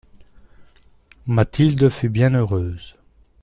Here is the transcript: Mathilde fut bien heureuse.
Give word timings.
Mathilde 1.27 1.87
fut 1.89 2.09
bien 2.09 2.33
heureuse. 2.33 2.95